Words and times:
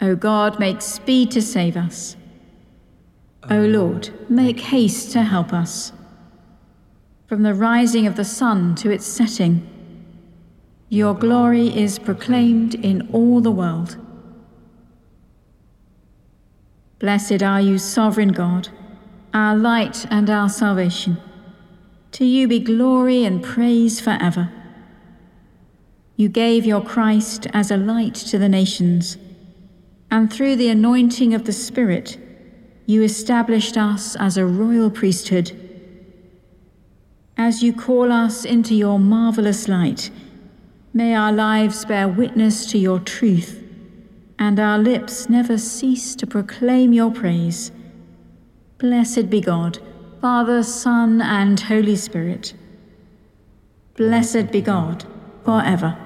O 0.00 0.14
God, 0.14 0.58
make 0.58 0.82
speed 0.82 1.30
to 1.32 1.42
save 1.42 1.76
us. 1.76 2.16
O 3.48 3.60
Lord, 3.60 4.10
make 4.28 4.60
haste 4.60 5.12
to 5.12 5.22
help 5.22 5.52
us. 5.52 5.92
From 7.26 7.42
the 7.42 7.54
rising 7.54 8.06
of 8.06 8.16
the 8.16 8.24
sun 8.24 8.74
to 8.76 8.90
its 8.90 9.06
setting, 9.06 9.66
your 10.88 11.14
glory 11.14 11.68
is 11.76 11.98
proclaimed 11.98 12.74
in 12.74 13.08
all 13.12 13.40
the 13.40 13.50
world. 13.50 13.96
Blessed 16.98 17.42
are 17.42 17.60
you, 17.60 17.78
sovereign 17.78 18.32
God, 18.32 18.68
our 19.34 19.56
light 19.56 20.06
and 20.10 20.30
our 20.30 20.48
salvation. 20.48 21.18
To 22.12 22.24
you 22.24 22.48
be 22.48 22.60
glory 22.60 23.24
and 23.24 23.42
praise 23.42 24.00
forever. 24.00 24.50
You 26.16 26.28
gave 26.28 26.64
your 26.64 26.80
Christ 26.80 27.46
as 27.52 27.70
a 27.70 27.76
light 27.76 28.14
to 28.14 28.38
the 28.38 28.48
nations, 28.48 29.18
and 30.10 30.32
through 30.32 30.56
the 30.56 30.68
anointing 30.68 31.34
of 31.34 31.44
the 31.44 31.52
Spirit, 31.52 32.18
you 32.86 33.02
established 33.02 33.76
us 33.76 34.16
as 34.16 34.36
a 34.36 34.46
royal 34.46 34.90
priesthood. 34.90 35.52
As 37.36 37.62
you 37.62 37.72
call 37.72 38.12
us 38.12 38.44
into 38.44 38.74
your 38.74 38.98
marvelous 38.98 39.68
light, 39.68 40.10
may 40.94 41.14
our 41.14 41.32
lives 41.32 41.84
bear 41.84 42.08
witness 42.08 42.70
to 42.70 42.78
your 42.78 43.00
truth, 43.00 43.62
and 44.38 44.60
our 44.60 44.78
lips 44.78 45.28
never 45.28 45.58
cease 45.58 46.14
to 46.16 46.26
proclaim 46.26 46.92
your 46.92 47.10
praise. 47.10 47.72
Blessed 48.78 49.28
be 49.28 49.40
God, 49.40 49.78
Father, 50.20 50.62
Son, 50.62 51.20
and 51.20 51.58
Holy 51.58 51.96
Spirit. 51.96 52.54
Blessed 53.96 54.52
be 54.52 54.60
God 54.60 55.04
forever. 55.44 56.05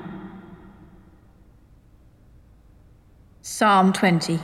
Psalm 3.43 3.91
20 3.91 4.39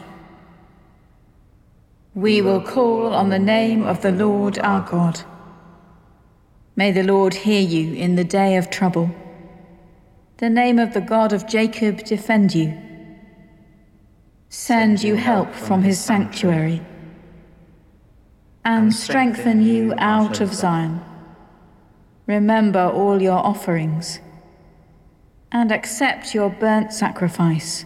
We 2.16 2.42
will 2.42 2.62
call 2.62 3.14
on 3.14 3.30
the 3.30 3.38
name 3.38 3.84
of 3.84 4.02
the 4.02 4.12
Lord 4.12 4.58
our 4.58 4.82
God. 4.82 5.22
May 6.76 6.92
the 6.92 7.04
Lord 7.04 7.36
hear 7.36 7.62
you 7.62 7.94
in 7.94 8.16
the 8.16 8.24
day 8.24 8.58
of 8.58 8.72
trouble. 8.72 9.12
The 10.38 10.50
name 10.50 10.80
of 10.80 10.96
the 10.96 11.02
God 11.02 11.32
of 11.32 11.48
Jacob 11.48 12.06
defend 12.06 12.56
you. 12.56 12.76
Send 14.50 15.04
you 15.04 15.14
help 15.14 15.54
from 15.54 15.84
his 15.84 16.00
sanctuary 16.00 16.82
and 18.66 18.92
strengthen 18.92 19.62
you 19.62 19.94
out 20.00 20.42
of 20.42 20.56
Zion. 20.56 21.02
Remember 22.26 22.90
all 22.90 23.22
your 23.22 23.38
offerings 23.38 24.22
and 25.52 25.72
accept 25.72 26.34
your 26.34 26.50
burnt 26.50 26.92
sacrifice. 26.92 27.86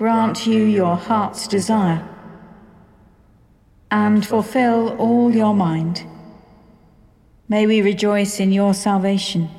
Grant 0.00 0.46
you 0.46 0.64
your 0.64 0.96
heart's 0.96 1.46
desire 1.46 2.02
and 3.90 4.26
fulfill 4.26 4.96
all 4.96 5.30
your 5.30 5.52
mind. 5.52 6.06
May 7.50 7.66
we 7.66 7.82
rejoice 7.82 8.40
in 8.40 8.50
your 8.50 8.72
salvation 8.72 9.50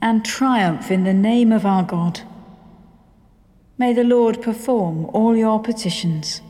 and 0.00 0.24
triumph 0.24 0.92
in 0.92 1.02
the 1.02 1.12
name 1.12 1.50
of 1.50 1.66
our 1.66 1.82
God. 1.82 2.20
May 3.76 3.92
the 3.92 4.04
Lord 4.04 4.40
perform 4.40 5.06
all 5.06 5.36
your 5.36 5.60
petitions. 5.60 6.40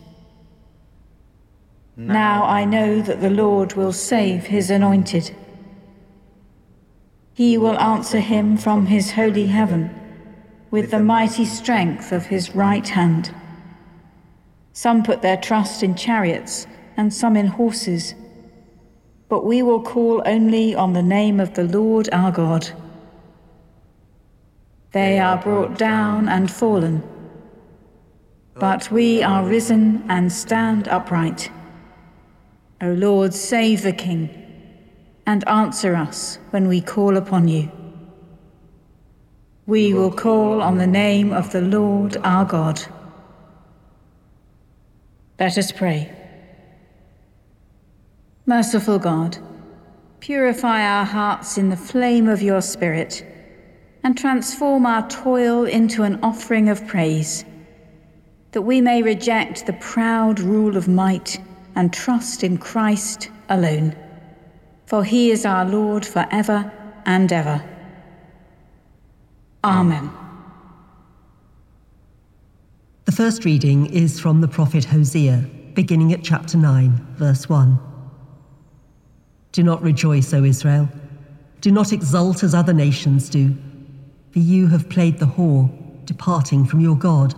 Now 1.97 2.45
I 2.45 2.67
know 2.67 3.01
that 3.01 3.23
the 3.23 3.31
Lord 3.31 3.73
will 3.73 3.95
save 3.95 4.49
his 4.49 4.69
anointed. 4.69 5.35
He 7.33 7.57
will 7.57 7.79
answer 7.79 8.21
him 8.21 8.59
from 8.59 8.85
his 8.85 9.13
holy 9.13 9.47
heaven 9.47 9.99
with 10.75 10.91
the 10.91 10.99
mighty 10.99 11.45
strength 11.45 12.11
of 12.11 12.27
his 12.27 12.57
right 12.57 12.89
hand. 12.89 13.33
Some 14.73 15.05
put 15.05 15.23
their 15.23 15.37
trust 15.37 15.85
in 15.85 15.95
chariots 15.95 16.67
and 16.97 17.15
some 17.15 17.37
in 17.37 17.47
horses, 17.47 18.13
but 19.29 19.45
we 19.45 19.63
will 19.63 19.81
call 19.81 20.21
only 20.27 20.75
on 20.75 20.93
the 20.93 21.01
name 21.01 21.39
of 21.39 21.55
the 21.55 21.63
Lord 21.63 22.09
our 22.11 22.33
God. 22.33 22.69
They 24.91 25.21
are 25.21 25.39
brought 25.39 25.79
down 25.79 26.29
and 26.29 26.51
fallen, 26.51 27.05
but 28.55 28.91
we 28.91 29.23
are 29.23 29.47
risen 29.47 30.05
and 30.09 30.33
stand 30.33 30.89
upright. 30.89 31.53
O 32.81 32.89
Lord, 32.95 33.33
save 33.33 33.83
the 33.83 33.93
King, 33.93 34.29
and 35.25 35.47
answer 35.47 35.95
us 35.95 36.41
when 36.51 36.67
we 36.67 36.81
call 36.81 37.17
upon 37.17 37.47
you. 37.47 37.71
We 39.67 39.95
will 39.95 40.13
call 40.13 40.61
on 40.61 40.77
the 40.77 40.87
name 40.87 41.33
of 41.33 41.51
the 41.51 41.63
Lord 41.63 42.19
our 42.19 42.45
God. 42.45 42.83
Let 45.41 45.57
us 45.57 45.73
pray. 45.73 46.13
Merciful 48.45 48.99
God, 48.99 49.39
purify 50.21 50.83
our 50.83 51.07
hearts 51.07 51.57
in 51.57 51.71
the 51.71 51.79
flame 51.79 52.29
of 52.29 52.43
your 52.43 52.61
Spirit, 52.61 53.25
and 54.03 54.19
transform 54.19 54.85
our 54.85 55.09
toil 55.09 55.65
into 55.65 56.03
an 56.03 56.21
offering 56.23 56.69
of 56.69 56.87
praise, 56.87 57.47
that 58.53 58.63
we 58.63 58.83
may 58.83 59.01
reject 59.01 59.65
the 59.65 59.73
proud 59.75 60.41
rule 60.41 60.77
of 60.77 60.89
might 60.89 61.41
and 61.75 61.91
trust 61.91 62.45
in 62.45 62.59
Christ 62.59 63.31
alone. 63.49 63.97
For 64.85 65.03
he 65.03 65.31
is 65.31 65.47
our 65.47 65.65
Lord 65.65 66.05
forever 66.05 66.71
and 67.07 67.33
ever. 67.33 67.65
Amen. 69.65 70.11
The 73.07 73.13
first 73.13 73.47
reading 73.47 73.87
is 73.87 74.21
from 74.21 74.43
the 74.43 74.49
prophet 74.49 74.85
Hosea, 74.85 75.49
beginning 75.73 76.13
at 76.13 76.23
chapter 76.23 76.59
9, 76.59 77.15
verse 77.17 77.49
1. 77.49 77.79
Do 79.53 79.63
not 79.63 79.81
rejoice, 79.81 80.35
O 80.35 80.45
Israel. 80.45 80.87
Do 81.63 81.73
not 81.73 81.95
exult 81.95 82.43
as 82.43 82.55
other 82.55 82.75
nations 82.75 83.31
do, 83.31 83.57
for 84.33 84.41
you 84.41 84.67
have 84.67 84.91
played 84.91 85.19
the 85.19 85.25
whore, 85.25 85.71
departing 86.05 86.67
from 86.67 86.81
your 86.81 86.97
God. 86.97 87.35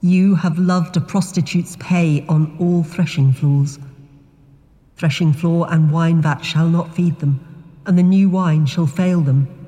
You 0.00 0.36
have 0.36 0.58
loved 0.58 0.96
a 0.96 1.02
prostitute's 1.02 1.76
pay 1.76 2.24
on 2.30 2.56
all 2.58 2.82
threshing 2.82 3.34
floors. 3.34 3.78
Threshing 4.96 5.34
floor 5.34 5.66
and 5.70 5.92
wine 5.92 6.22
vat 6.22 6.40
shall 6.40 6.70
not 6.70 6.94
feed 6.94 7.18
them, 7.18 7.40
and 7.84 7.98
the 7.98 8.02
new 8.02 8.30
wine 8.30 8.64
shall 8.64 8.86
fail 8.86 9.20
them. 9.20 9.65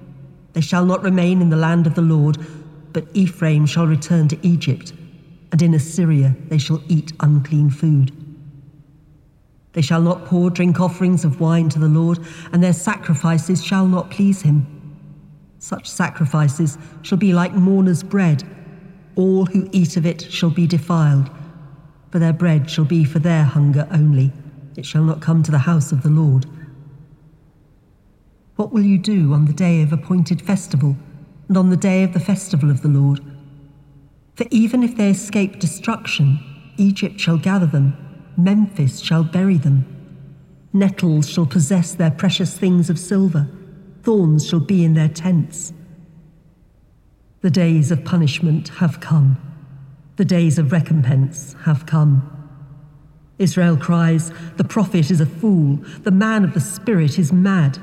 They 0.59 0.63
shall 0.63 0.85
not 0.85 1.05
remain 1.05 1.41
in 1.41 1.51
the 1.51 1.57
land 1.57 1.87
of 1.87 1.95
the 1.95 2.03
Lord, 2.03 2.37
but 2.93 3.07
Ephraim 3.15 3.65
shall 3.65 3.87
return 3.87 4.27
to 4.27 4.39
Egypt, 4.45 4.93
and 5.53 5.63
in 5.63 5.73
Assyria 5.73 6.35
they 6.49 6.59
shall 6.59 6.83
eat 6.89 7.13
unclean 7.21 7.71
food. 7.71 8.11
They 9.75 9.83
shall 9.83 10.03
not 10.03 10.25
pour 10.25 10.51
drink 10.51 10.81
offerings 10.81 11.25
of 11.25 11.41
wine 11.41 11.69
to 11.69 11.79
the 11.79 11.87
Lord, 11.87 12.19
and 12.53 12.61
their 12.61 12.73
sacrifices 12.73 13.65
shall 13.65 13.87
not 13.87 14.11
please 14.11 14.43
him. 14.43 14.67
Such 15.61 15.89
sacrifices 15.89 16.77
shall 17.03 17.19
be 17.19 17.33
like 17.33 17.53
mourner's 17.53 18.03
bread 18.03 18.43
all 19.15 19.47
who 19.47 19.69
eat 19.71 19.97
of 19.97 20.05
it 20.07 20.23
shall 20.23 20.51
be 20.51 20.67
defiled, 20.67 21.31
for 22.11 22.19
their 22.19 22.33
bread 22.33 22.69
shall 22.69 22.85
be 22.85 23.05
for 23.05 23.21
their 23.21 23.45
hunger 23.45 23.87
only. 23.93 24.33
It 24.75 24.85
shall 24.85 25.05
not 25.05 25.21
come 25.21 25.45
to 25.45 25.53
the 25.53 25.59
house 25.59 25.93
of 25.93 26.03
the 26.03 26.11
Lord. 26.11 26.47
What 28.59 28.73
will 28.73 28.83
you 28.83 28.99
do 28.99 29.35
on 29.35 29.45
the 29.45 29.53
day 29.53 29.83
of 29.83 29.93
appointed 29.93 30.43
festival, 30.43 30.97
and 31.47 31.57
on 31.57 31.71
the 31.71 31.77
day 31.77 32.03
of 32.03 32.13
the 32.13 32.19
festival 32.19 32.73
of 32.73 32.83
the 32.83 32.89
Lord? 32.89 33.21
For 34.35 34.47
even 34.51 34.83
if 34.83 34.97
they 34.97 35.11
escape 35.11 35.61
destruction, 35.61 36.41
Egypt 36.77 37.21
shall 37.21 37.39
gather 37.39 37.67
them, 37.67 37.97
Memphis 38.37 38.99
shall 38.99 39.23
bury 39.23 39.59
them. 39.59 39.87
Nettles 40.73 41.31
shall 41.31 41.47
possess 41.47 41.95
their 41.95 42.11
precious 42.11 42.59
things 42.59 42.91
of 42.91 42.99
silver, 42.99 43.49
thorns 44.03 44.49
shall 44.49 44.59
be 44.59 44.85
in 44.85 44.95
their 44.95 45.09
tents. 45.09 45.73
The 47.43 47.51
days 47.51 47.93
of 47.93 48.05
punishment 48.05 48.71
have 48.81 48.99
come. 48.99 49.37
The 50.17 50.25
days 50.25 50.59
of 50.59 50.73
recompense 50.73 51.55
have 51.63 51.87
come. 51.87 52.29
Israel 53.39 53.77
cries, 53.77 54.33
The 54.57 54.65
prophet 54.65 55.13
is 55.13 55.21
a 55.21 55.27
fool. 55.27 55.77
The 56.03 56.11
man 56.11 56.43
of 56.43 56.55
the 56.55 56.61
Spirit 56.61 57.21
is 57.21 57.33
mad. 57.33 57.79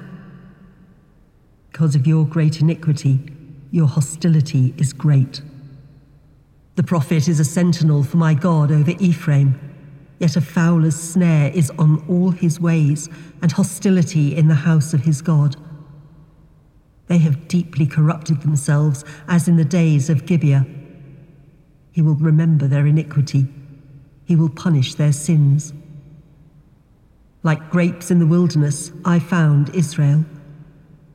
Because 1.76 1.94
of 1.94 2.08
your 2.08 2.26
great 2.26 2.62
iniquity, 2.62 3.20
your 3.70 3.88
hostility 3.88 4.74
is 4.78 4.94
great. 4.94 5.42
The 6.76 6.84
prophet 6.84 7.28
is 7.28 7.38
a 7.42 7.44
sentinel 7.44 8.02
for 8.02 8.16
my 8.16 8.34
God 8.34 8.72
over 8.72 8.92
Ephraim, 8.98 9.60
yet 10.18 10.38
a 10.38 10.42
fowler's 10.42 10.96
snare 10.96 11.52
is 11.52 11.70
on 11.72 12.02
all 12.08 12.32
his 12.32 12.62
ways, 12.62 13.10
and 13.42 13.52
hostility 13.52 14.38
in 14.38 14.48
the 14.48 14.56
house 14.56 14.94
of 14.94 15.02
his 15.02 15.22
God. 15.22 15.58
They 17.08 17.18
have 17.18 17.50
deeply 17.50 17.88
corrupted 17.88 18.42
themselves, 18.42 19.04
as 19.28 19.50
in 19.50 19.58
the 19.58 19.66
days 19.66 20.10
of 20.10 20.26
Gibeah. 20.26 20.66
He 21.92 22.02
will 22.02 22.16
remember 22.16 22.70
their 22.70 22.88
iniquity, 22.88 23.48
he 24.24 24.38
will 24.38 24.48
punish 24.48 24.96
their 24.96 25.12
sins. 25.12 25.74
Like 27.44 27.70
grapes 27.70 28.12
in 28.12 28.20
the 28.20 28.28
wilderness, 28.28 28.94
I 29.04 29.20
found 29.20 29.76
Israel. 29.76 30.24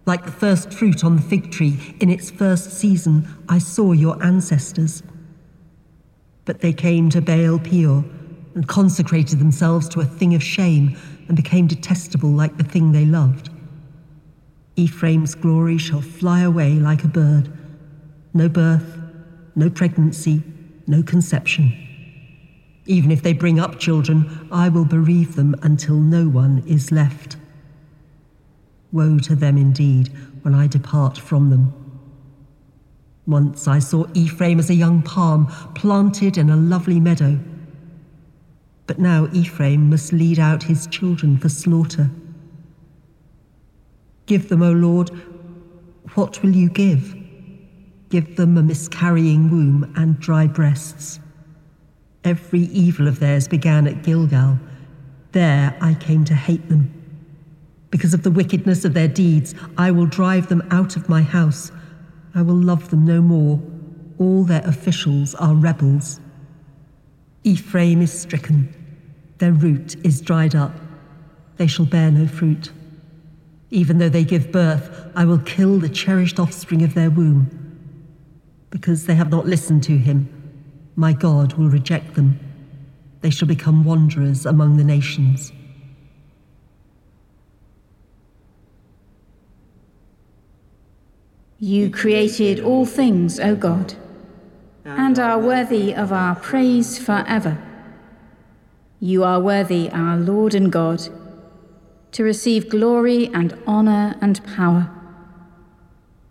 Like 0.07 0.25
the 0.25 0.33
first 0.33 0.73
fruit 0.73 1.05
on 1.05 1.17
the 1.17 1.23
fig 1.23 1.51
tree 1.51 1.97
in 2.01 2.11
its 2.11 2.31
first 2.31 2.73
season, 2.73 3.29
I 3.49 3.59
saw 3.59 3.93
your 3.93 4.23
ancestors. 4.23 5.03
But 6.45 6.61
they 6.61 6.73
came 6.73 7.11
to 7.11 7.21
Baal 7.21 7.59
Peor 7.59 8.05
and 8.55 8.67
consecrated 8.67 9.39
themselves 9.39 9.89
to 9.91 10.01
a 10.01 10.05
thing 10.05 10.35
of 10.35 10.43
shame 10.43 10.97
and 11.29 11.37
became 11.37 11.67
detestable 11.67 12.31
like 12.31 12.57
the 12.57 12.65
thing 12.65 12.93
they 12.93 13.05
loved. 13.05 13.51
Ephraim's 14.77 15.35
glory 15.35 15.79
shall 15.79 16.01
fly 16.01 16.41
away 16.41 16.75
like 16.75 17.05
a 17.05 17.09
bird. 17.09 17.53
No 18.33 18.49
birth, 18.49 18.99
no 19.55 19.69
pregnancy, 19.69 20.43
no 20.87 21.03
conception. 21.03 21.73
Even 22.87 23.11
if 23.11 23.23
they 23.23 23.33
bring 23.33 23.61
up 23.61 23.79
children, 23.79 24.49
I 24.51 24.69
will 24.69 24.85
bereave 24.85 25.37
them 25.37 25.55
until 25.63 25.97
no 25.97 26.29
one 26.29 26.65
is 26.67 26.91
left. 26.91 27.37
Woe 28.93 29.19
to 29.19 29.35
them 29.35 29.57
indeed 29.57 30.11
when 30.43 30.55
I 30.55 30.67
depart 30.67 31.19
from 31.19 31.51
them. 31.51 31.73
Once 33.27 33.69
I 33.69 33.79
saw 33.79 34.07
Ephraim 34.15 34.59
as 34.59 34.71
a 34.71 34.75
young 34.75 35.03
palm 35.03 35.47
planted 35.75 36.37
in 36.37 36.51
a 36.51 36.57
lovely 36.57 36.99
meadow. 36.99 37.39
But 38.87 38.99
now 38.99 39.29
Ephraim 39.33 39.89
must 39.89 40.13
lead 40.13 40.39
out 40.39 40.65
his 40.65 40.87
children 40.89 41.39
for 41.39 41.49
slaughter. 41.49 42.11
Give 44.27 44.49
them, 44.49 44.63
O 44.63 44.73
Lord, 44.73 45.11
what 46.15 46.43
will 46.43 46.57
you 46.57 46.69
give? 46.69 47.15
Give 48.09 48.35
them 48.35 48.57
a 48.57 48.63
miscarrying 48.63 49.51
womb 49.51 49.93
and 49.97 50.19
dry 50.19 50.49
breasts. 50.49 51.21
Every 52.25 52.63
evil 52.63 53.07
of 53.07 53.21
theirs 53.21 53.47
began 53.47 53.87
at 53.87 54.03
Gilgal. 54.03 54.59
There 55.33 55.77
I 55.81 55.95
came 55.95 56.25
to 56.25 56.35
hate 56.35 56.69
them. 56.69 57.00
Because 57.91 58.15
of 58.15 58.23
the 58.23 58.31
wickedness 58.31 58.85
of 58.85 58.95
their 58.95 59.09
deeds, 59.09 59.55
I 59.77 59.91
will 59.91 60.07
drive 60.07 60.49
them 60.49 60.67
out 60.71 60.97
of 60.97 61.09
my 61.09 61.23
house. 61.23 61.73
I 62.35 62.43
will 62.43 62.55
love 62.55 62.91
them 62.91 63.05
no 63.05 63.21
more. 63.21 63.61
All 64.19 64.45
their 64.45 64.65
officials 64.65 65.35
are 65.35 65.55
rebels. 65.55 66.21
Ephraim 67.43 68.03
is 68.03 68.13
stricken. 68.13 68.73
Their 69.39 69.53
root 69.53 69.97
is 70.05 70.21
dried 70.21 70.55
up. 70.55 70.75
They 71.57 71.67
shall 71.67 71.87
bear 71.87 72.11
no 72.11 72.27
fruit. 72.27 72.71
Even 73.71 73.99
though 73.99 74.09
they 74.09 74.25
give 74.25 74.53
birth, 74.53 75.11
I 75.17 75.25
will 75.25 75.39
kill 75.39 75.79
the 75.79 75.89
cherished 75.89 76.39
offspring 76.39 76.83
of 76.83 76.95
their 76.95 77.11
womb. 77.11 77.57
Because 78.71 79.07
they 79.07 79.15
have 79.15 79.31
not 79.31 79.47
listened 79.47 79.83
to 79.85 79.97
him, 79.97 80.29
my 80.97 81.13
God 81.13 81.55
will 81.55 81.69
reject 81.69 82.15
them. 82.15 82.39
They 83.21 83.31
shall 83.31 83.49
become 83.49 83.85
wanderers 83.85 84.47
among 84.47 84.77
the 84.77 84.85
nations. 84.85 85.53
You 91.63 91.91
created 91.91 92.59
all 92.61 92.87
things, 92.87 93.39
O 93.39 93.55
God, 93.55 93.93
and 94.83 95.19
are 95.19 95.39
worthy 95.39 95.95
of 95.95 96.11
our 96.11 96.35
praise 96.35 96.99
forever. 96.99 97.59
You 98.99 99.25
are 99.25 99.39
worthy, 99.39 99.91
our 99.91 100.17
Lord 100.17 100.55
and 100.55 100.73
God, 100.73 101.03
to 102.13 102.25
receive 102.25 102.71
glory 102.71 103.29
and 103.35 103.59
honor 103.67 104.17
and 104.23 104.43
power. 104.57 104.91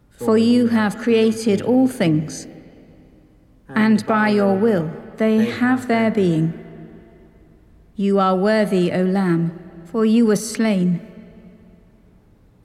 For 0.10 0.36
you 0.36 0.70
have 0.70 0.98
created 0.98 1.62
all 1.62 1.88
things, 1.88 2.48
and 3.70 4.04
by 4.08 4.30
your 4.30 4.56
will 4.56 4.92
they 5.18 5.46
have 5.46 5.88
their 5.88 6.10
being. 6.10 6.54
You 7.96 8.18
are 8.18 8.36
worthy, 8.36 8.92
O 8.92 9.04
Lamb, 9.04 9.84
for 9.86 10.06
you 10.06 10.26
were 10.26 10.36
slain 10.36 11.09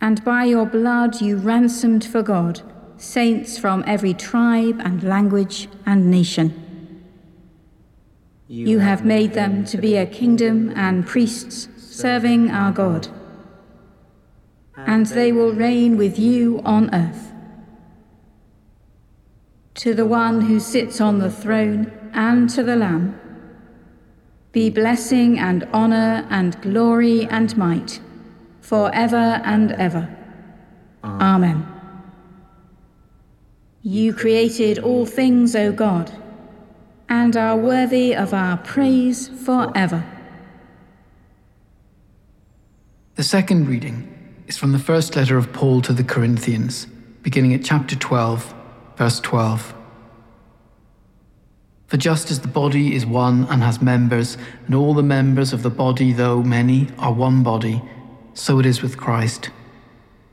and 0.05 0.23
by 0.23 0.45
your 0.45 0.67
blood 0.67 1.23
you 1.23 1.35
ransomed 1.39 2.05
for 2.05 2.23
God 2.23 2.61
saints 2.99 3.57
from 3.57 3.83
every 3.87 4.13
tribe 4.13 4.79
and 4.85 5.03
language 5.03 5.67
and 5.87 6.11
nation. 6.11 6.49
You 8.47 8.81
have 8.81 9.07
made 9.07 9.33
them 9.33 9.65
to 9.65 9.79
be 9.79 9.97
a 9.97 10.05
kingdom 10.05 10.71
and 10.77 11.07
priests 11.07 11.69
serving 11.79 12.51
our 12.51 12.71
God, 12.71 13.09
and 14.77 15.07
they 15.07 15.33
will 15.33 15.55
reign 15.55 15.97
with 15.97 16.19
you 16.19 16.61
on 16.67 16.95
earth. 16.95 17.33
To 19.77 19.95
the 19.95 20.05
one 20.05 20.43
who 20.43 20.61
sits 20.61 21.01
on 21.01 21.19
the 21.19 21.31
throne 21.31 21.91
and 22.13 22.51
to 22.51 22.63
the 22.63 22.77
Lamb 22.77 23.19
be 24.53 24.69
blessing 24.69 25.39
and 25.39 25.67
honor 25.73 26.27
and 26.29 26.61
glory 26.61 27.25
and 27.25 27.57
might 27.57 28.01
for 28.65 28.91
ever 28.95 29.43
and 29.45 29.73
ever. 29.73 30.09
Amen. 31.05 31.67
You 33.83 34.15
created 34.15 34.79
all 34.79 35.05
things, 35.05 35.55
O 35.55 35.71
God, 35.71 36.11
and 37.11 37.37
are 37.37 37.59
worthy 37.59 38.15
of 38.17 38.33
our 38.33 38.57
praise 38.57 39.29
forever. 39.29 40.03
The 43.17 43.23
second 43.23 43.69
reading 43.69 44.11
is 44.47 44.57
from 44.57 44.73
the 44.73 44.79
first 44.79 45.15
letter 45.15 45.37
of 45.37 45.53
Paul 45.53 45.83
to 45.83 45.93
the 45.93 46.03
Corinthians, 46.03 46.87
beginning 47.21 47.53
at 47.53 47.63
chapter 47.63 47.97
12, 47.97 48.55
verse 48.97 49.21
12. 49.21 49.75
For 51.87 51.99
just 51.99 52.31
as 52.31 52.41
the 52.41 52.49
body 52.49 52.97
is 52.97 53.05
one 53.05 53.45
and 53.51 53.63
has 53.63 53.83
members, 53.83 54.39
and 54.65 54.75
all 54.75 54.95
the 54.95 55.03
members 55.03 55.53
of 55.53 55.63
the 55.63 55.69
body, 55.69 56.15
though 56.15 56.43
many, 56.43 56.89
are 56.99 57.13
one 57.13 57.43
body, 57.43 57.83
so 58.35 58.59
it 58.59 58.67
is 58.67 58.83
with 58.83 58.99
Christ. 58.99 59.51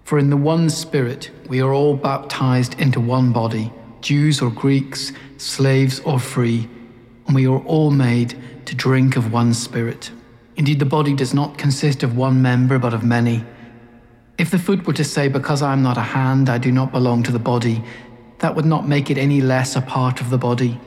For 0.04 0.20
in 0.20 0.30
the 0.30 0.38
one 0.38 0.70
Spirit 0.70 1.32
we 1.48 1.62
are 1.62 1.74
all 1.74 1.96
baptized 1.96 2.80
into 2.80 3.00
one 3.00 3.32
body, 3.32 3.72
Jews 4.02 4.42
or 4.42 4.50
Greeks, 4.50 5.14
slaves 5.38 6.00
or 6.02 6.20
free, 6.20 6.68
and 7.28 7.36
we 7.36 7.48
are 7.48 7.60
all 7.60 7.92
made 7.92 8.38
to 8.66 8.76
drink 8.76 9.16
of 9.16 9.32
one 9.32 9.54
Spirit. 9.54 10.12
Indeed, 10.56 10.80
the 10.80 10.86
body 10.86 11.14
does 11.14 11.34
not 11.34 11.58
consist 11.58 12.04
of 12.04 12.18
one 12.18 12.42
member, 12.42 12.78
but 12.78 12.94
of 12.94 13.04
many. 13.04 13.44
If 14.38 14.52
the 14.52 14.60
foot 14.60 14.86
were 14.86 14.94
to 14.94 15.04
say, 15.04 15.28
Because 15.28 15.62
I 15.62 15.72
am 15.72 15.82
not 15.82 15.98
a 15.98 16.02
hand, 16.02 16.50
I 16.50 16.58
do 16.58 16.72
not 16.72 16.92
belong 16.92 17.24
to 17.24 17.32
the 17.32 17.40
body, 17.40 17.84
that 18.40 18.56
would 18.56 18.66
not 18.66 18.88
make 18.88 19.10
it 19.10 19.18
any 19.18 19.40
less 19.40 19.76
a 19.76 19.82
part 19.82 20.20
of 20.20 20.30
the 20.30 20.38
body. 20.38 20.80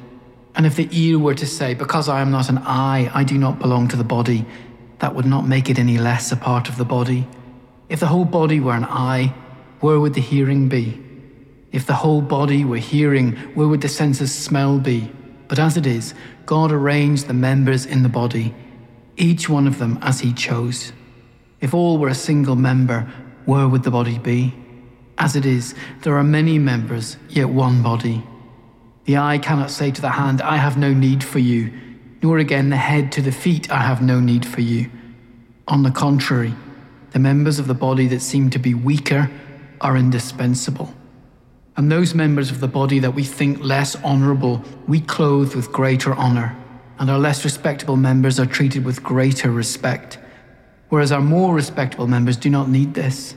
And 0.54 0.66
if 0.66 0.76
the 0.76 0.88
ear 0.92 1.18
were 1.18 1.34
to 1.34 1.46
say, 1.46 1.74
Because 1.74 2.08
I 2.08 2.20
am 2.20 2.30
not 2.30 2.48
an 2.48 2.58
eye, 2.58 3.10
I 3.14 3.24
do 3.24 3.38
not 3.38 3.58
belong 3.58 3.88
to 3.88 3.96
the 3.96 4.04
body, 4.04 4.44
that 5.04 5.14
would 5.14 5.26
not 5.26 5.46
make 5.46 5.68
it 5.68 5.78
any 5.78 5.98
less 5.98 6.32
a 6.32 6.36
part 6.36 6.66
of 6.70 6.78
the 6.78 6.84
body. 6.86 7.28
If 7.90 8.00
the 8.00 8.06
whole 8.06 8.24
body 8.24 8.58
were 8.58 8.72
an 8.72 8.86
eye, 8.86 9.34
where 9.80 10.00
would 10.00 10.14
the 10.14 10.22
hearing 10.22 10.70
be? 10.70 10.98
If 11.72 11.84
the 11.84 11.92
whole 11.92 12.22
body 12.22 12.64
were 12.64 12.78
hearing, 12.78 13.32
where 13.52 13.68
would 13.68 13.82
the 13.82 13.88
sense 13.90 14.22
of 14.22 14.30
smell 14.30 14.78
be? 14.78 15.12
But 15.46 15.58
as 15.58 15.76
it 15.76 15.84
is, 15.84 16.14
God 16.46 16.72
arranged 16.72 17.26
the 17.26 17.34
members 17.34 17.84
in 17.84 18.02
the 18.02 18.08
body, 18.08 18.54
each 19.18 19.46
one 19.46 19.66
of 19.66 19.78
them 19.78 19.98
as 20.00 20.20
He 20.20 20.32
chose. 20.32 20.94
If 21.60 21.74
all 21.74 21.98
were 21.98 22.08
a 22.08 22.14
single 22.14 22.56
member, 22.56 23.00
where 23.44 23.68
would 23.68 23.82
the 23.82 23.90
body 23.90 24.18
be? 24.18 24.54
As 25.18 25.36
it 25.36 25.44
is, 25.44 25.74
there 26.00 26.16
are 26.16 26.24
many 26.24 26.58
members, 26.58 27.18
yet 27.28 27.50
one 27.50 27.82
body. 27.82 28.26
The 29.04 29.18
eye 29.18 29.36
cannot 29.36 29.70
say 29.70 29.90
to 29.90 30.00
the 30.00 30.12
hand, 30.12 30.40
I 30.40 30.56
have 30.56 30.78
no 30.78 30.94
need 30.94 31.22
for 31.22 31.40
you 31.40 31.78
nor 32.24 32.38
again 32.38 32.70
the 32.70 32.76
head 32.76 33.12
to 33.12 33.20
the 33.20 33.30
feet, 33.30 33.70
I 33.70 33.82
have 33.82 34.00
no 34.00 34.18
need 34.18 34.46
for 34.46 34.62
you. 34.62 34.90
On 35.68 35.82
the 35.82 35.90
contrary, 35.90 36.54
the 37.10 37.18
members 37.18 37.58
of 37.58 37.66
the 37.66 37.74
body 37.74 38.06
that 38.06 38.22
seem 38.22 38.48
to 38.48 38.58
be 38.58 38.72
weaker 38.72 39.30
are 39.82 39.98
indispensable. 39.98 40.94
And 41.76 41.92
those 41.92 42.14
members 42.14 42.50
of 42.50 42.60
the 42.60 42.66
body 42.66 42.98
that 43.00 43.10
we 43.10 43.24
think 43.24 43.60
less 43.60 43.94
honourable, 44.02 44.64
we 44.88 45.02
clothe 45.02 45.54
with 45.54 45.70
greater 45.70 46.14
honour, 46.14 46.56
and 46.98 47.10
our 47.10 47.18
less 47.18 47.44
respectable 47.44 47.96
members 47.96 48.40
are 48.40 48.46
treated 48.46 48.86
with 48.86 49.02
greater 49.02 49.50
respect, 49.50 50.16
whereas 50.88 51.12
our 51.12 51.20
more 51.20 51.54
respectable 51.54 52.06
members 52.06 52.38
do 52.38 52.48
not 52.48 52.70
need 52.70 52.94
this. 52.94 53.36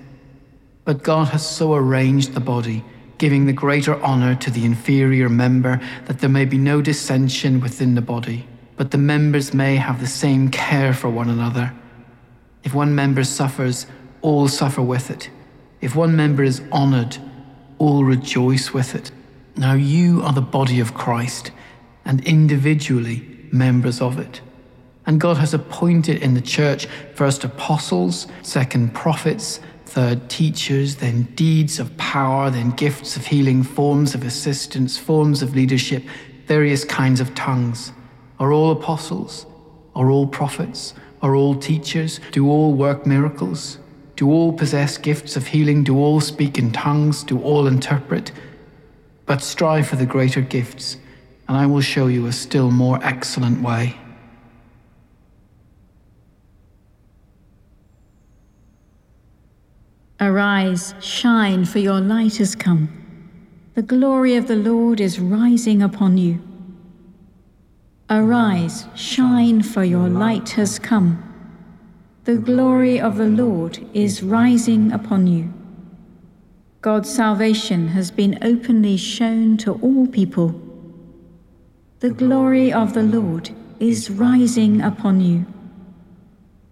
But 0.86 1.04
God 1.04 1.28
has 1.28 1.46
so 1.46 1.76
arranged 1.76 2.36
the 2.36 2.40
body, 2.40 2.86
giving 3.18 3.48
the 3.48 3.52
greater 3.52 4.02
honour 4.02 4.36
to 4.36 4.50
the 4.50 4.64
inferior 4.64 5.28
member, 5.28 5.82
that 6.06 6.20
there 6.20 6.30
may 6.30 6.46
be 6.46 6.58
no 6.58 6.82
dissension 6.82 7.60
within 7.60 7.94
the 7.94 8.02
body 8.02 8.48
but 8.78 8.92
the 8.92 8.98
members 8.98 9.54
may 9.54 9.76
have 9.76 10.00
the 10.00 10.08
same 10.08 10.50
care 10.50 10.94
for 10.94 11.10
one 11.10 11.30
another. 11.30 11.74
If 12.64 12.74
one 12.74 12.96
member 12.96 13.24
suffers, 13.24 13.88
all 14.22 14.48
suffer 14.48 14.82
with 14.82 15.10
it. 15.10 15.30
If 15.82 15.96
one 15.96 16.16
member 16.16 16.44
is 16.44 16.62
honoured, 16.72 17.18
all 17.80 18.04
rejoice 18.04 18.74
with 18.74 18.96
it. 18.96 19.12
Now 19.56 19.74
you 19.74 20.22
are 20.22 20.34
the 20.34 20.42
body 20.42 20.80
of 20.80 20.94
Christ, 20.94 21.52
and 22.06 22.24
individually 22.26 23.48
members 23.52 24.02
of 24.02 24.20
it. 24.20 24.42
And 25.06 25.20
God 25.20 25.38
has 25.38 25.54
appointed 25.54 26.22
in 26.22 26.34
the 26.34 26.42
church 26.42 26.86
first 27.16 27.44
apostles, 27.44 28.28
second 28.44 28.94
prophets, 28.94 29.60
third 29.86 30.30
teachers, 30.30 30.98
then 30.98 31.24
deeds 31.36 31.80
of 31.80 31.96
power, 31.98 32.50
then 32.50 32.72
gifts 32.72 33.16
of 33.16 33.26
healing, 33.26 33.64
forms 33.64 34.14
of 34.14 34.24
assistance, 34.24 34.98
forms 34.98 35.42
of 35.42 35.56
leadership, 35.56 36.04
various 36.46 36.84
kinds 36.84 37.20
of 37.20 37.34
tongues. 37.34 37.94
Are 38.40 38.54
all 38.54 38.72
apostles? 38.72 39.46
Are 39.96 40.12
all 40.12 40.28
prophets? 40.28 40.94
Are 41.22 41.36
all 41.36 41.56
teachers? 41.56 42.20
Do 42.32 42.50
all 42.50 42.74
work 42.74 43.06
miracles? 43.06 43.80
Do 44.16 44.32
all 44.32 44.54
possess 44.54 44.98
gifts 44.98 45.36
of 45.36 45.48
healing? 45.48 45.84
Do 45.84 45.98
all 45.98 46.22
speak 46.22 46.58
in 46.58 46.72
tongues? 46.72 47.24
Do 47.24 47.40
all 47.42 47.68
interpret? 47.68 48.32
But 49.26 49.42
strive 49.42 49.88
for 49.88 49.96
the 49.96 50.06
greater 50.06 50.42
gifts, 50.42 50.98
and 51.48 51.58
I 51.58 51.66
will 51.66 51.82
show 51.82 52.08
you 52.08 52.28
a 52.28 52.32
still 52.32 52.72
more 52.72 53.00
excellent 53.04 53.62
way. 53.62 53.96
Arise, 60.20 60.96
shine, 61.00 61.66
for 61.66 61.80
your 61.80 62.00
light 62.00 62.38
has 62.38 62.56
come. 62.56 62.90
The 63.76 63.84
glory 63.84 64.36
of 64.36 64.48
the 64.48 64.56
Lord 64.56 65.00
is 65.00 65.20
rising 65.20 65.84
upon 65.84 66.18
you. 66.18 66.47
Arise, 68.10 68.86
shine, 68.96 69.62
for 69.62 69.84
your 69.84 70.08
light 70.08 70.52
has 70.52 70.80
come. 70.80 71.22
The 72.24 72.38
glory 72.38 73.00
of 73.02 73.18
the 73.18 73.28
Lord 73.28 73.86
is 73.94 74.24
rising 74.24 74.94
upon 74.94 75.28
you. 75.28 75.54
God's 76.80 77.14
salvation 77.14 77.90
has 77.90 78.12
been 78.12 78.40
openly 78.42 78.96
shown 78.96 79.58
to 79.58 79.74
all 79.74 80.08
people. 80.08 80.56
The 82.00 82.12
glory 82.12 82.72
of 82.72 82.94
the 82.94 83.04
Lord 83.04 83.50
is 83.80 84.10
rising 84.10 84.82
upon 84.82 85.20
you. 85.20 85.46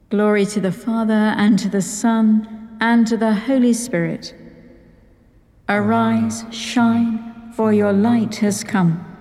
Glory 0.10 0.46
to 0.46 0.62
the 0.62 0.72
Father, 0.72 1.34
and 1.38 1.60
to 1.60 1.68
the 1.68 1.82
Son, 1.82 2.78
and 2.80 3.06
to 3.08 3.18
the 3.18 3.34
Holy 3.34 3.74
Spirit. 3.74 4.34
Arise, 5.68 6.46
shine, 6.52 7.52
for 7.54 7.74
your 7.74 7.92
light 7.92 8.36
has 8.38 8.64
come. 8.64 9.15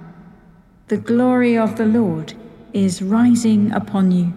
The 0.89 0.99
glory 0.99 1.57
of 1.57 1.79
the 1.79 1.87
Lord 1.87 2.35
is 2.75 3.01
rising 3.01 3.73
upon 3.73 4.13
you. 4.13 4.35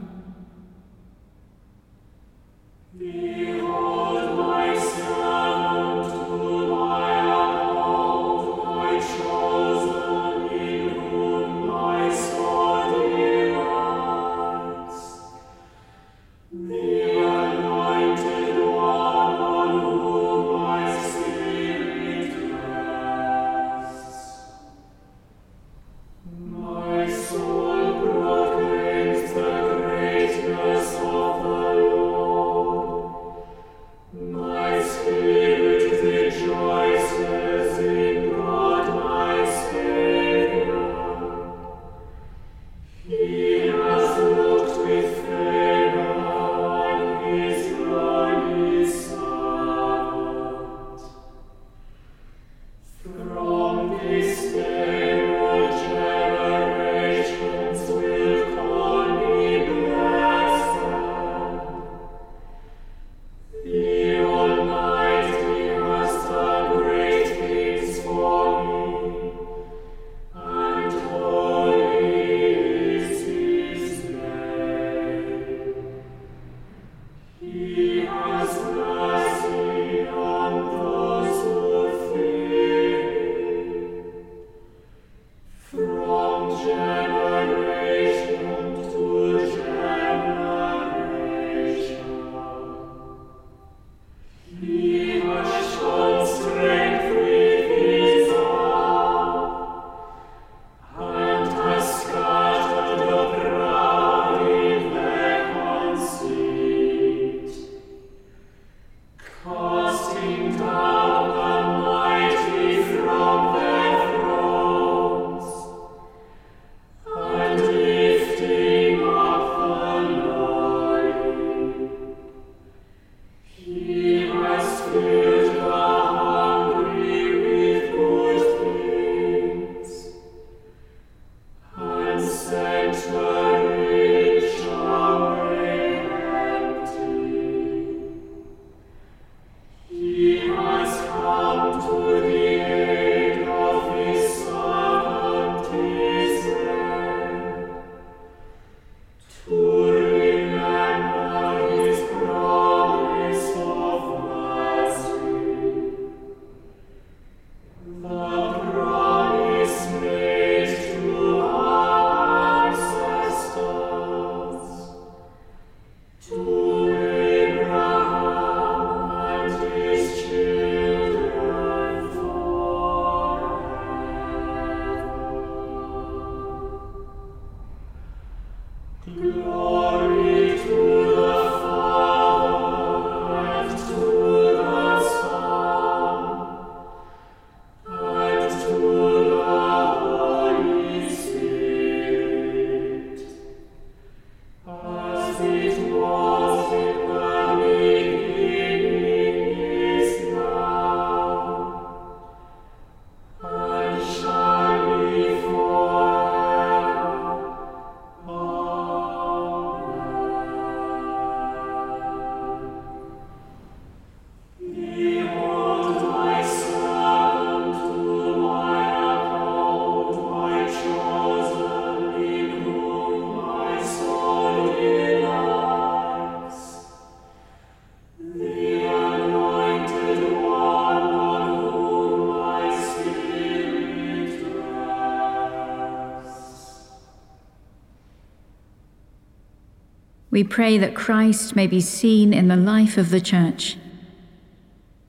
We 240.37 240.43
pray 240.43 240.77
that 240.77 240.93
Christ 240.93 241.55
may 241.55 241.65
be 241.65 241.81
seen 241.81 242.31
in 242.31 242.47
the 242.47 242.55
life 242.55 242.95
of 242.99 243.09
the 243.09 243.19
Church. 243.19 243.75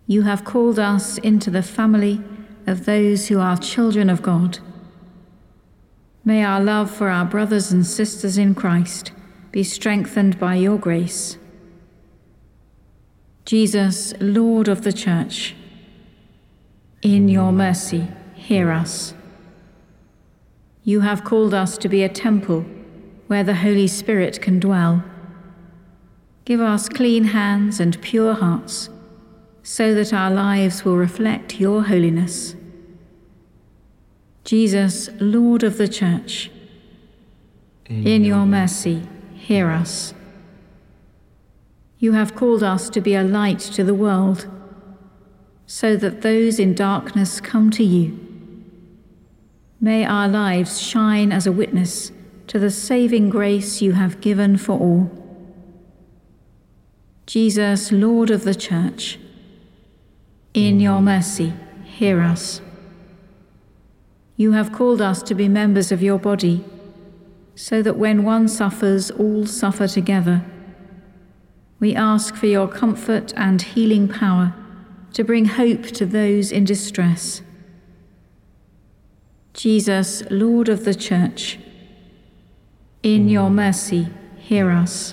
You 0.07 0.23
have 0.23 0.43
called 0.43 0.79
us 0.79 1.19
into 1.19 1.51
the 1.51 1.63
family 1.63 2.23
of 2.67 2.87
those 2.87 3.29
who 3.29 3.39
are 3.39 3.59
children 3.59 4.09
of 4.09 4.23
God. 4.23 4.61
May 6.25 6.43
our 6.43 6.63
love 6.63 6.91
for 6.91 7.11
our 7.11 7.27
brothers 7.27 7.71
and 7.71 7.85
sisters 7.85 8.39
in 8.39 8.55
Christ 8.55 9.13
be 9.53 9.63
strengthened 9.63 10.39
by 10.39 10.55
your 10.55 10.79
grace. 10.79 11.37
Jesus, 13.45 14.15
Lord 14.21 14.67
of 14.67 14.81
the 14.81 14.95
Church, 14.95 15.55
in 17.03 17.29
your 17.29 17.53
mercy, 17.53 18.09
hear 18.33 18.71
us. 18.71 19.13
You 20.85 21.01
have 21.01 21.23
called 21.23 21.53
us 21.53 21.77
to 21.77 21.89
be 21.91 22.03
a 22.03 22.09
temple 22.09 22.65
where 23.27 23.45
the 23.45 23.57
Holy 23.57 23.89
Spirit 23.89 24.41
can 24.41 24.59
dwell. 24.59 25.05
Give 26.49 26.63
us 26.63 26.89
clean 26.89 27.25
hands 27.25 27.79
and 27.79 28.01
pure 28.01 28.33
hearts 28.33 28.89
so 29.63 29.93
that 29.93 30.15
our 30.15 30.31
lives 30.31 30.83
will 30.83 30.97
reflect 30.97 31.61
your 31.61 31.83
holiness. 31.83 32.55
Jesus, 34.45 35.11
Lord 35.21 35.63
of 35.63 35.77
the 35.77 35.89
Church, 35.89 36.51
in 37.87 38.25
your 38.25 38.47
mercy, 38.47 39.03
hear 39.35 39.69
us. 39.69 40.15
You 41.99 42.13
have 42.13 42.35
called 42.35 42.63
us 42.63 42.89
to 42.91 43.03
be 43.03 43.15
a 43.15 43.23
light 43.23 43.61
to 43.77 43.85
the 43.85 43.93
world, 43.93 44.49
so 45.67 45.97
that 45.97 46.23
those 46.23 46.59
in 46.59 46.73
darkness 46.73 47.43
come 47.43 47.71
to 47.73 47.85
you. 47.85 48.19
May 49.83 50.03
our 50.03 50.29
lives 50.29 50.81
shine 50.81 51.31
as 51.31 51.47
a 51.47 51.53
witness 51.53 52.11
to 52.47 52.59
the 52.59 52.71
saving 52.71 53.29
grace 53.29 53.83
you 53.83 53.93
have 53.93 54.23
given 54.23 54.57
for 54.57 54.79
all. 54.79 55.28
Jesus, 57.29 57.93
Lord 57.93 58.31
of 58.31 58.45
the 58.45 58.55
Church, 58.55 59.19
in 60.55 60.79
mm. 60.79 60.83
your 60.83 61.03
mercy, 61.03 61.53
hear 61.85 62.23
us. 62.23 62.63
You 64.39 64.53
have 64.53 64.73
called 64.73 65.03
us 65.03 65.23
to 65.25 65.35
be 65.35 65.47
members 65.47 65.93
of 65.93 66.03
your 66.03 66.19
body, 66.19 66.65
so 67.55 67.83
that 67.83 67.99
when 67.99 68.25
one 68.25 68.49
suffers, 68.49 69.11
all 69.11 69.45
suffer 69.45 69.87
together. 69.87 70.43
We 71.79 71.95
ask 71.95 72.35
for 72.35 72.47
your 72.47 72.67
comfort 72.67 73.35
and 73.37 73.61
healing 73.61 74.09
power 74.09 74.55
to 75.13 75.23
bring 75.23 75.45
hope 75.45 75.83
to 75.83 76.07
those 76.07 76.51
in 76.51 76.65
distress. 76.65 77.43
Jesus, 79.53 80.23
Lord 80.31 80.71
of 80.71 80.87
the 80.87 80.95
Church, 80.95 81.59
in 83.03 83.29
your 83.29 83.51
mm. 83.51 83.57
mercy, 83.57 84.09
hear 84.39 84.71
us. 84.71 85.13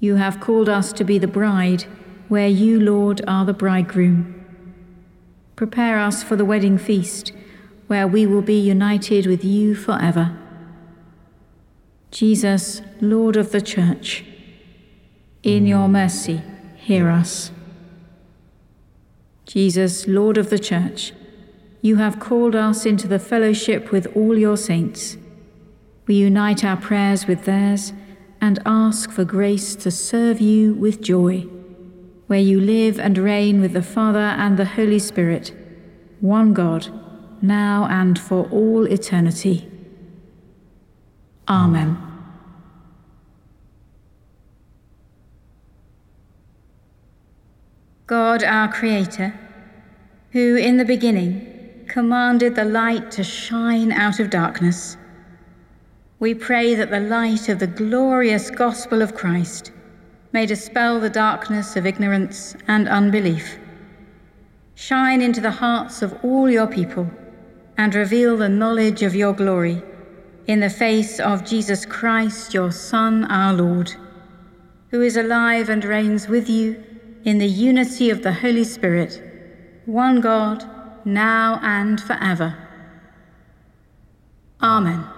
You 0.00 0.14
have 0.14 0.40
called 0.40 0.68
us 0.68 0.92
to 0.94 1.04
be 1.04 1.18
the 1.18 1.26
bride, 1.26 1.84
where 2.28 2.48
you, 2.48 2.78
Lord, 2.78 3.20
are 3.26 3.44
the 3.44 3.52
bridegroom. 3.52 4.34
Prepare 5.56 5.98
us 5.98 6.22
for 6.22 6.36
the 6.36 6.44
wedding 6.44 6.78
feast, 6.78 7.32
where 7.88 8.06
we 8.06 8.26
will 8.26 8.42
be 8.42 8.58
united 8.58 9.26
with 9.26 9.44
you 9.44 9.74
forever. 9.74 10.38
Jesus, 12.10 12.80
Lord 13.00 13.36
of 13.36 13.50
the 13.50 13.60
Church, 13.60 14.24
in 15.42 15.66
your 15.66 15.88
mercy, 15.88 16.42
hear 16.76 17.10
us. 17.10 17.50
Jesus, 19.46 20.06
Lord 20.06 20.38
of 20.38 20.50
the 20.50 20.58
Church, 20.58 21.12
you 21.82 21.96
have 21.96 22.20
called 22.20 22.54
us 22.54 22.86
into 22.86 23.08
the 23.08 23.18
fellowship 23.18 23.90
with 23.90 24.06
all 24.14 24.38
your 24.38 24.56
saints. 24.56 25.16
We 26.06 26.16
unite 26.16 26.64
our 26.64 26.76
prayers 26.76 27.26
with 27.26 27.44
theirs 27.44 27.92
and 28.40 28.58
ask 28.64 29.10
for 29.10 29.24
grace 29.24 29.74
to 29.76 29.90
serve 29.90 30.40
you 30.40 30.74
with 30.74 31.00
joy 31.00 31.46
where 32.28 32.38
you 32.38 32.60
live 32.60 33.00
and 33.00 33.16
reign 33.16 33.60
with 33.60 33.72
the 33.72 33.82
Father 33.82 34.18
and 34.18 34.58
the 34.58 34.64
Holy 34.66 34.98
Spirit, 34.98 35.52
one 36.20 36.52
God, 36.52 36.88
now 37.42 37.86
and 37.90 38.18
for 38.18 38.46
all 38.50 38.84
eternity. 38.86 39.66
Amen. 41.48 41.96
God, 48.06 48.44
our 48.44 48.70
Creator, 48.70 49.38
who 50.32 50.56
in 50.56 50.76
the 50.76 50.84
beginning 50.84 51.86
commanded 51.88 52.54
the 52.54 52.64
light 52.64 53.10
to 53.12 53.24
shine 53.24 53.90
out 53.90 54.20
of 54.20 54.28
darkness, 54.28 54.98
we 56.20 56.34
pray 56.34 56.74
that 56.74 56.90
the 56.90 57.00
light 57.00 57.48
of 57.48 57.58
the 57.60 57.66
glorious 57.66 58.50
gospel 58.50 59.02
of 59.02 59.14
Christ 59.14 59.70
may 60.32 60.46
dispel 60.46 61.00
the 61.00 61.10
darkness 61.10 61.76
of 61.76 61.86
ignorance 61.86 62.56
and 62.66 62.88
unbelief. 62.88 63.58
Shine 64.74 65.22
into 65.22 65.40
the 65.40 65.50
hearts 65.50 66.02
of 66.02 66.18
all 66.24 66.50
your 66.50 66.66
people 66.66 67.08
and 67.76 67.94
reveal 67.94 68.36
the 68.36 68.48
knowledge 68.48 69.02
of 69.02 69.14
your 69.14 69.32
glory 69.32 69.82
in 70.46 70.60
the 70.60 70.70
face 70.70 71.20
of 71.20 71.44
Jesus 71.44 71.86
Christ, 71.86 72.52
your 72.52 72.72
Son, 72.72 73.24
our 73.26 73.54
Lord, 73.54 73.94
who 74.90 75.02
is 75.02 75.16
alive 75.16 75.68
and 75.68 75.84
reigns 75.84 76.26
with 76.26 76.48
you 76.48 76.82
in 77.24 77.38
the 77.38 77.46
unity 77.46 78.10
of 78.10 78.22
the 78.22 78.32
Holy 78.32 78.64
Spirit, 78.64 79.22
one 79.84 80.20
God, 80.20 80.64
now 81.04 81.60
and 81.62 82.00
forever. 82.00 82.56
Amen. 84.60 85.17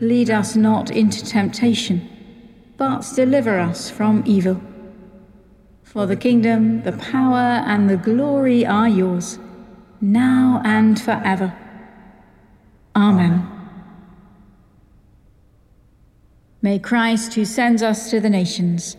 Lead 0.00 0.30
us 0.30 0.56
not 0.56 0.90
into 0.90 1.22
temptation, 1.24 2.08
but 2.78 3.06
deliver 3.14 3.58
us 3.58 3.90
from 3.90 4.22
evil. 4.24 4.58
For 5.82 6.06
the 6.06 6.16
kingdom, 6.16 6.82
the 6.82 6.92
power, 6.92 7.62
and 7.66 7.90
the 7.90 7.98
glory 7.98 8.64
are 8.64 8.88
yours, 8.88 9.38
now 10.00 10.62
and 10.64 10.98
forever. 10.98 11.54
Amen. 12.96 13.46
May 16.62 16.78
Christ, 16.78 17.34
who 17.34 17.44
sends 17.44 17.82
us 17.82 18.10
to 18.10 18.20
the 18.20 18.30
nations, 18.30 18.96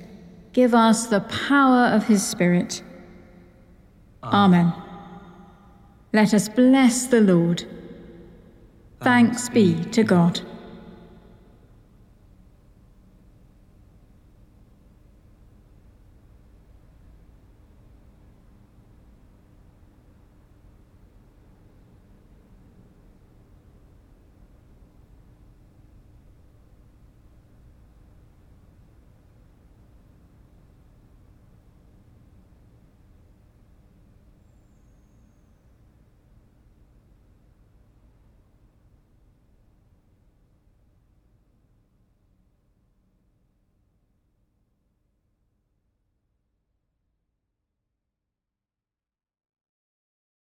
give 0.54 0.76
us 0.76 1.08
the 1.08 1.22
power 1.22 1.88
of 1.88 2.06
his 2.06 2.26
Spirit. 2.28 2.84
Amen. 4.22 4.72
Let 6.14 6.34
us 6.36 6.48
bless 6.48 7.08
the 7.08 7.22
Lord. 7.22 7.66
Thanks 9.02 9.50
be 9.50 9.84
to 9.86 10.04
God. 10.04 10.42